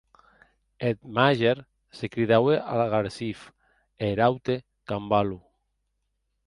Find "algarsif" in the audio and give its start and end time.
2.81-3.39